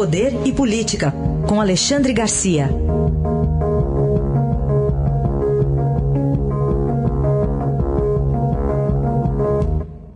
[0.00, 1.12] Poder e Política,
[1.46, 2.70] com Alexandre Garcia.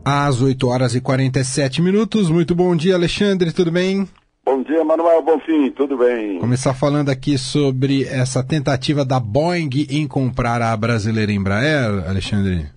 [0.03, 2.31] Às 8 horas e 47 minutos.
[2.31, 4.09] Muito bom dia, Alexandre, tudo bem?
[4.43, 6.39] Bom dia, Manuel Bonfim, tudo bem?
[6.39, 12.69] Começar falando aqui sobre essa tentativa da Boeing em comprar a brasileira Embraer, Alexandre.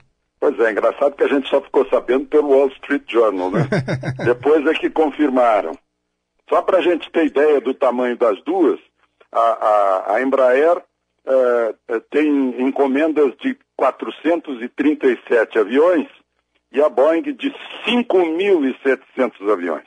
[0.41, 3.65] Pois é, engraçado que a gente só ficou sabendo pelo Wall Street Journal, né?
[4.25, 5.71] Depois é que confirmaram.
[6.50, 8.79] Só para a gente ter ideia do tamanho das duas,
[9.32, 10.82] a, a, a Embraer
[11.25, 16.07] é, tem encomendas de 437 aviões
[16.71, 17.54] e a Boeing de
[17.86, 19.86] 5.700 aviões.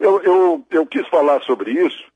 [0.00, 2.08] Eu, eu, eu quis falar sobre isso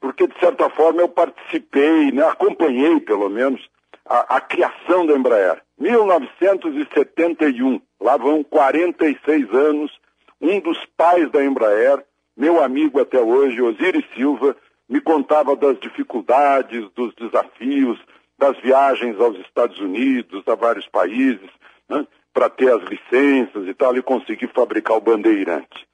[0.00, 3.60] porque, de certa forma, eu participei, né, acompanhei, pelo menos,
[4.06, 5.62] a, a, criação da Embraer.
[5.78, 9.92] 1971, lá vão 46 anos,
[10.40, 12.02] um dos pais da Embraer,
[12.40, 14.56] meu amigo até hoje, Osiris Silva,
[14.88, 18.00] me contava das dificuldades, dos desafios,
[18.38, 21.50] das viagens aos Estados Unidos, a vários países,
[21.86, 25.86] né, para ter as licenças e tal, e conseguir fabricar o bandeirante.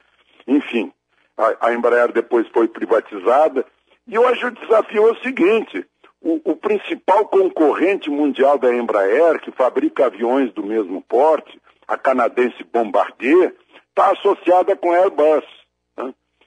[0.46, 0.92] Enfim,
[1.36, 3.66] a, a Embraer depois foi privatizada.
[4.06, 5.84] E hoje o desafio é o seguinte:
[6.22, 12.62] o, o, principal concorrente mundial da Embraer, que fabrica aviões do mesmo porte, a canadense
[12.72, 13.52] Bombardier,
[13.88, 15.55] está associada com a Airbus.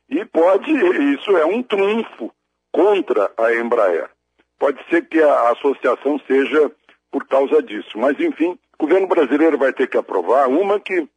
[0.10, 0.72] E pode,
[1.14, 2.34] isso é um trunfo
[2.72, 4.10] contra a Embraer.
[4.58, 6.72] Pode ser que a associação seja
[7.12, 7.98] por causa disso.
[7.98, 11.08] Mas, enfim, o governo brasileiro vai ter que aprovar uma que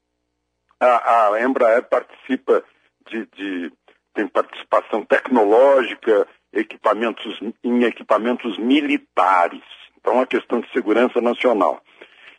[0.78, 2.62] a, a Embraer participa
[3.08, 3.72] de, de,
[4.14, 9.62] tem participação tecnológica, equipamentos, em equipamentos militares.
[9.98, 11.80] Então, a questão de segurança nacional.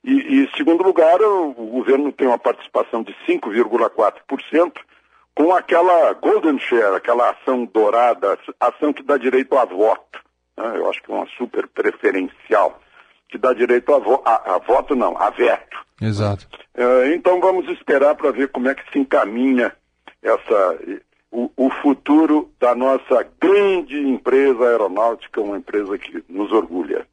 [0.04, 4.74] E, e segundo lugar, o, o governo tem uma participação de 5,4%,
[5.36, 10.20] com aquela golden share, aquela ação dourada, ação que dá direito a voto.
[10.58, 10.74] Né?
[10.76, 12.80] Eu acho que é uma super preferencial,
[13.30, 15.78] que dá direito a, vo a, a voto, não, a veto.
[16.02, 16.48] Exato.
[16.76, 19.74] Uh, então vamos esperar para ver como é que se encaminha
[20.22, 20.80] essa,
[21.32, 27.06] o, o, futuro da nossa grande empresa aeronáutica, uma empresa que nos orgulha.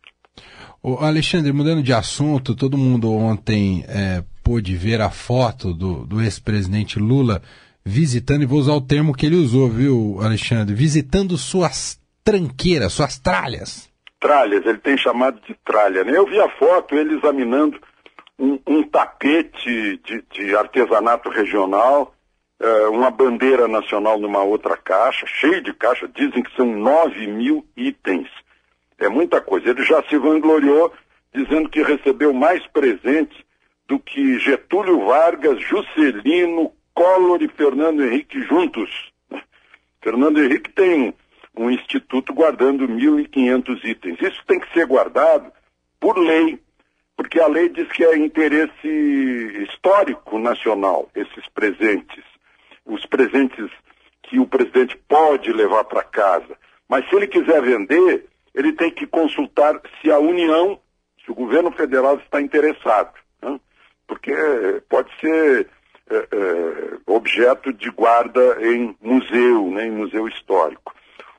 [0.82, 6.98] Alexandre, mudando de assunto, todo mundo ontem é, pôde ver a foto do, do ex-presidente
[6.98, 7.42] Lula
[7.84, 10.74] visitando, e vou usar o termo que ele usou, viu, Alexandre?
[10.74, 13.90] Visitando suas tranqueiras, suas tralhas.
[14.20, 16.04] Tralhas, ele tem chamado de tralha.
[16.04, 16.16] Né?
[16.16, 17.80] Eu vi a foto, ele examinando
[18.38, 22.14] um, um tapete de, de artesanato regional
[22.60, 27.66] uh, uma bandeira nacional numa outra caixa, cheio de caixa, dizem que são 9 mil
[27.76, 28.28] itens.
[28.98, 29.70] É muita coisa.
[29.70, 30.92] Ele já se vangloriou
[31.34, 33.38] dizendo que recebeu mais presentes
[33.88, 39.12] do que Getúlio Vargas, Juscelino, Collor e Fernando Henrique juntos.
[40.02, 41.14] Fernando Henrique tem
[41.56, 44.18] um, um instituto guardando 1.500 itens.
[44.20, 45.52] Isso tem que ser guardado
[45.98, 46.58] por lei,
[47.16, 48.88] porque a lei diz que é interesse
[49.68, 52.24] histórico nacional, esses presentes
[52.84, 53.70] os presentes
[54.22, 56.56] que o presidente pode levar para casa.
[56.88, 60.78] Mas se ele quiser vender, ele tem que consultar se a União,
[61.24, 63.12] se o governo federal está interessado.
[63.40, 63.60] Né?
[64.06, 64.32] Porque
[64.88, 65.68] pode ser
[66.10, 69.86] é, é, objeto de guarda em museu, né?
[69.86, 70.94] em museu histórico.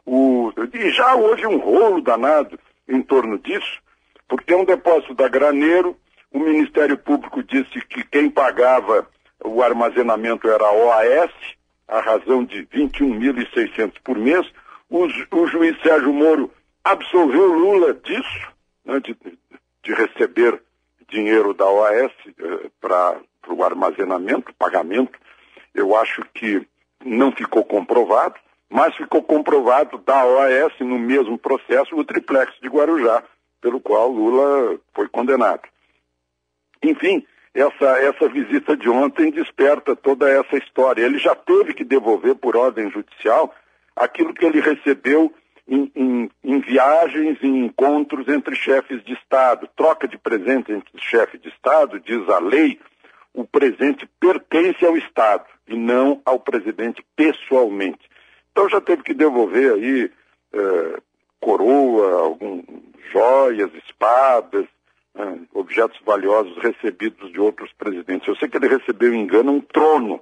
[0.05, 3.81] O, e já houve um rolo danado em torno disso,
[4.27, 5.95] porque um depósito da Graneiro,
[6.31, 9.07] o Ministério Público disse que quem pagava
[9.43, 11.31] o armazenamento era a OAS,
[11.87, 14.47] a razão de 21.600 por mês.
[14.89, 16.51] O, o, juiz Sérgio Moro
[16.83, 18.47] absolveu Lula disso,
[18.85, 19.15] né, de,
[19.83, 20.61] de, receber
[21.09, 25.17] dinheiro da OAS eh, para o armazenamento, pagamento.
[25.73, 26.65] Eu acho que
[27.03, 28.35] não ficou comprovado,
[28.69, 33.23] mas ficou comprovado da OAS no mesmo processo o triplex de Guarujá,
[33.59, 35.61] pelo qual Lula foi condenado.
[36.83, 41.03] Enfim, essa, essa visita de ontem desperta toda essa história.
[41.03, 43.53] Ele já teve que devolver por ordem judicial
[43.95, 45.33] aquilo que ele recebeu
[45.67, 49.69] em, em, em viagens e encontros entre chefes de Estado.
[49.75, 52.79] Troca de presente entre chefes de Estado, diz a lei,
[53.33, 58.09] o presente pertence ao Estado e não ao presidente pessoalmente.
[58.51, 60.11] Então já teve que devolver aí
[60.53, 61.01] eh,
[61.39, 62.61] coroa, algum,
[63.11, 64.65] joias, espadas,
[65.15, 68.27] né, objetos valiosos recebidos de outros presidentes.
[68.27, 70.21] Eu sei que ele recebeu, engano, um trono.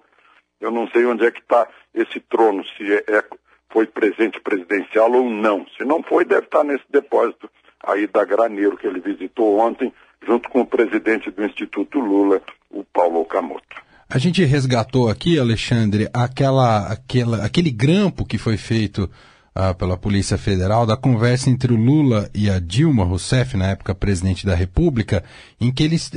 [0.60, 3.24] Eu não sei onde é que está esse trono, se é, é,
[3.70, 5.66] foi presente presidencial ou não.
[5.78, 7.50] Se não foi, deve estar nesse depósito
[7.84, 9.94] aí da Graneiro, que ele visitou ontem,
[10.26, 12.42] junto com o presidente do Instituto Lula,
[12.72, 13.64] o Paulo Okamoto.
[14.10, 19.10] A gente resgatou aqui, Alexandre, aquela, aquela, aquele grampo que foi feito
[19.56, 23.94] uh, pela Polícia Federal da conversa entre o Lula e a Dilma Rousseff, na época
[23.94, 25.24] presidente da República,
[25.62, 26.10] em que eles,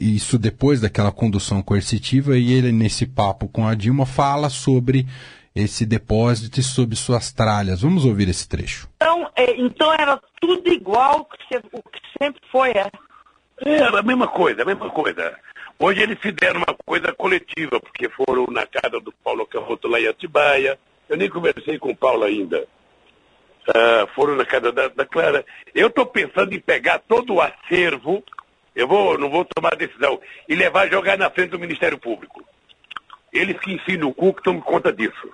[0.00, 5.06] isso depois daquela condução coercitiva, e ele, nesse papo com a Dilma, fala sobre
[5.54, 7.82] esse depósito e sobre suas tralhas.
[7.82, 8.88] Vamos ouvir esse trecho.
[8.96, 11.24] Então, é, então era tudo igual o
[11.82, 12.90] que sempre foi, é?
[13.64, 15.36] Era a mesma coisa, a mesma coisa.
[15.78, 20.06] Hoje eles fizeram uma coisa coletiva, porque foram na casa do Paulo Carroto lá em
[20.06, 20.78] Atibaia,
[21.08, 22.66] eu nem conversei com o Paulo ainda.
[23.68, 25.44] Uh, foram na casa da, da Clara.
[25.74, 28.24] Eu estou pensando em pegar todo o acervo,
[28.74, 32.44] eu vou, não vou tomar decisão, e levar jogar na frente do Ministério Público.
[33.32, 35.32] Eles que ensinam o cu que tomam conta disso.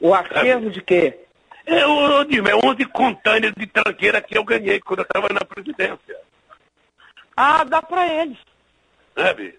[0.00, 0.70] O acervo Sabe?
[0.70, 1.20] de quê?
[1.66, 6.16] É, o, é 11 contâneos de tranqueira que eu ganhei quando eu estava na presidência.
[7.36, 8.38] Ah, dá para eles.
[9.20, 9.54] Sabe?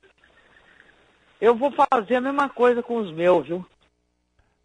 [1.40, 3.66] Eu vou fazer a mesma coisa com os meus, viu?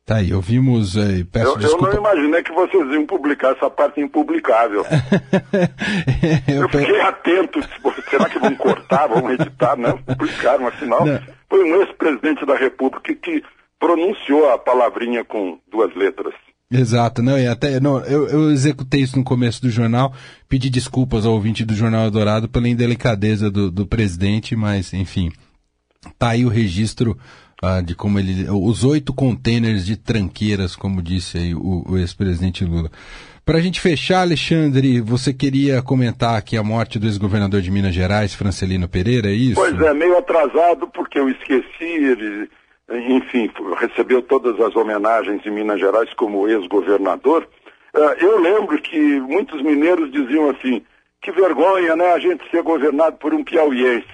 [0.04, 0.96] Tá aí, ouvimos.
[0.96, 1.86] Eh, peço eu, desculpa.
[1.88, 4.84] eu não imaginei que vocês iam publicar essa parte impublicável.
[6.46, 7.60] eu, eu fiquei atento.
[8.08, 9.76] Será que vão cortar, vão editar?
[9.76, 11.04] Não, publicaram, afinal.
[11.04, 11.20] Não.
[11.48, 13.42] Foi um ex-presidente da República que
[13.80, 16.34] pronunciou a palavrinha com duas letras.
[16.70, 20.12] Exato, não, e até não, eu, eu executei isso no começo do jornal,
[20.48, 25.30] pedi desculpas ao ouvinte do Jornal Dourado pela indelicadeza do, do presidente, mas enfim,
[26.18, 27.16] tá aí o registro
[27.62, 28.48] ah, de como ele.
[28.50, 32.90] Os oito containers de tranqueiras, como disse aí o, o ex-presidente Lula.
[33.44, 37.94] Para a gente fechar, Alexandre, você queria comentar aqui a morte do ex-governador de Minas
[37.94, 39.54] Gerais, Francelino Pereira, é isso?
[39.54, 42.50] Pois é, meio atrasado porque eu esqueci, ele,
[42.90, 47.48] enfim, recebeu todas as homenagens em Minas Gerais como ex-governador.
[47.92, 50.84] Uh, eu lembro que muitos mineiros diziam assim,
[51.20, 54.06] que vergonha, né, a gente ser governado por um piauiense.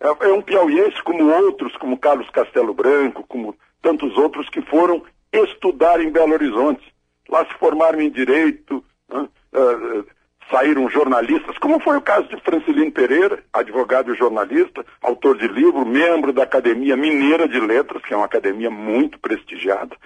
[0.00, 5.02] É, é um piauiense como outros, como Carlos Castelo Branco, como tantos outros que foram
[5.32, 6.92] estudar em Belo Horizonte.
[7.28, 9.28] Lá se formaram em Direito, né?
[10.50, 15.84] Saíram jornalistas, como foi o caso de Francilino Pereira, advogado e jornalista, autor de livro,
[15.84, 19.96] membro da Academia Mineira de Letras, que é uma academia muito prestigiada.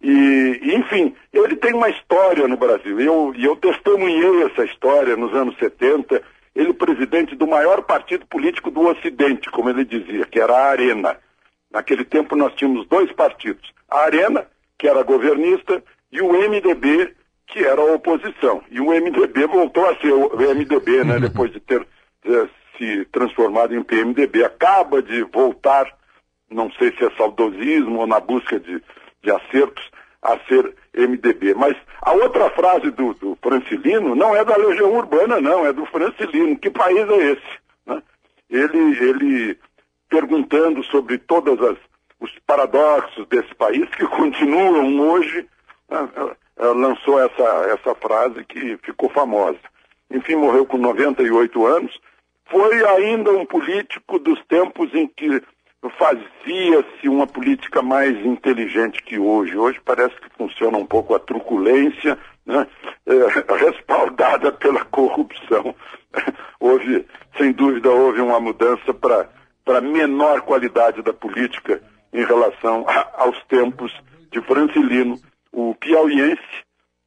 [0.00, 3.00] E, enfim, ele tem uma história no Brasil.
[3.00, 6.22] E eu, eu testemunhei essa história nos anos 70
[6.54, 11.16] ele presidente do maior partido político do Ocidente, como ele dizia, que era a Arena.
[11.70, 14.46] Naquele tempo nós tínhamos dois partidos, a Arena,
[14.78, 17.14] que era governista, e o MDB,
[17.52, 18.62] que era a oposição.
[18.70, 21.20] E o MDB voltou a ser o MDB, né, uhum.
[21.20, 21.86] depois de ter
[22.24, 24.42] eh, se transformado em PMDB.
[24.42, 25.86] Acaba de voltar,
[26.50, 28.82] não sei se é saudosismo ou na busca de,
[29.22, 29.84] de acertos,
[30.22, 31.52] a ser MDB.
[31.54, 35.84] Mas a outra frase do, do Francilino não é da Legião Urbana, não, é do
[35.86, 36.58] Francilino.
[36.58, 37.58] Que país é esse?
[37.84, 38.02] Né?
[38.48, 39.58] Ele, ele
[40.08, 41.58] perguntando sobre todos
[42.18, 45.46] os paradoxos desse país que continuam hoje,
[45.90, 46.08] né?
[46.66, 47.42] Lançou essa,
[47.72, 49.58] essa frase que ficou famosa.
[50.10, 51.98] Enfim, morreu com 98 anos.
[52.46, 55.42] Foi ainda um político dos tempos em que
[55.98, 59.56] fazia-se uma política mais inteligente que hoje.
[59.56, 62.66] Hoje parece que funciona um pouco a truculência, né?
[63.06, 65.74] é, respaldada pela corrupção.
[66.60, 67.06] houve,
[67.36, 71.82] sem dúvida, houve uma mudança para menor qualidade da política
[72.12, 73.92] em relação a, aos tempos
[74.30, 75.18] de Francilino,
[75.52, 76.40] o piauiense,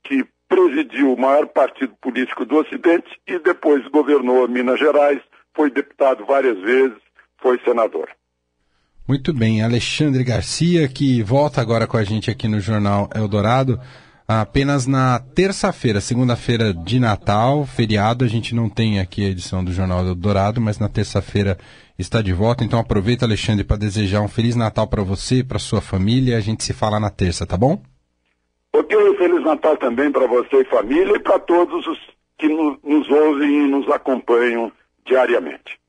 [0.04, 5.20] que presidiu o maior partido político do Ocidente e depois governou Minas Gerais,
[5.56, 6.98] foi deputado várias vezes,
[7.42, 8.10] foi senador.
[9.08, 13.80] Muito bem, Alexandre Garcia, que volta agora com a gente aqui no Jornal Eldorado,
[14.28, 19.72] apenas na terça-feira, segunda-feira de Natal, feriado, a gente não tem aqui a edição do
[19.72, 21.58] Jornal Eldorado, mas na terça-feira
[21.98, 25.82] está de volta, então aproveita, Alexandre, para desejar um Feliz Natal para você, para sua
[25.82, 27.82] família, a gente se fala na terça, tá bom?
[28.78, 31.98] Ok, Feliz Natal também para você e família e para todos os
[32.38, 34.70] que nos ouvem e nos acompanham
[35.06, 35.80] diariamente.